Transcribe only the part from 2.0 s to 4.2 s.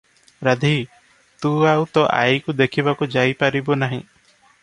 ଆଈକୁ ଦେଖିବାକୁ ଯାଇ ପାରିବୁ ନାହିଁ।